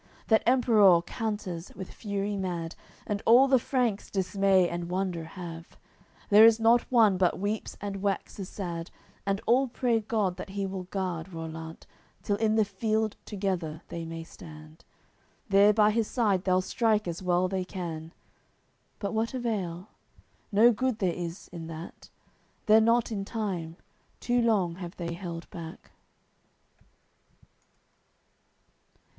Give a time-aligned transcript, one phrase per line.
[0.29, 2.73] That Emperour canters with fury mad,
[3.05, 5.77] And all the Franks dismay and wonder have;
[6.29, 8.89] There is not one but weeps and waxes sad
[9.27, 11.85] And all pray God that He will guard Rollant
[12.23, 14.85] Till in the field together they may stand;
[15.49, 18.11] There by his side they'll strike as well they can.
[18.97, 19.89] But what avail?
[20.51, 22.09] No good there is in that;
[22.65, 23.77] They're not in time;
[24.19, 25.91] too long have they held back.